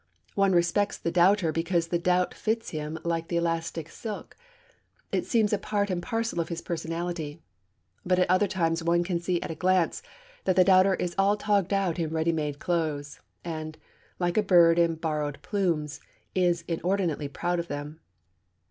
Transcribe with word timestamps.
One 0.33 0.53
respects 0.53 0.97
the 0.97 1.11
doubter 1.11 1.51
because 1.51 1.89
the 1.89 1.99
doubt 1.99 2.33
fits 2.33 2.71
him 2.71 2.97
like 3.03 3.27
the 3.27 3.37
elastic 3.37 3.87
silk; 3.87 4.35
it 5.11 5.27
seems 5.27 5.53
a 5.53 5.59
part 5.59 5.91
and 5.91 6.01
parcel 6.01 6.39
of 6.39 6.49
his 6.49 6.59
personality. 6.63 7.39
But 8.03 8.17
at 8.17 8.27
other 8.27 8.47
times 8.47 8.81
one 8.83 9.03
can 9.03 9.19
see 9.19 9.39
at 9.43 9.51
a 9.51 9.53
glance 9.53 10.01
that 10.45 10.55
the 10.55 10.63
doubter 10.63 10.95
is 10.95 11.13
all 11.19 11.37
togged 11.37 11.71
out 11.71 11.99
in 11.99 12.09
ready 12.09 12.31
made 12.31 12.57
clothes, 12.57 13.19
and, 13.45 13.77
like 14.17 14.37
a 14.37 14.41
bird 14.41 14.79
in 14.79 14.95
borrowed 14.95 15.39
plumes, 15.43 15.99
is 16.33 16.63
inordinately 16.67 17.27
proud 17.27 17.59
of 17.59 17.67
them. 17.67 17.99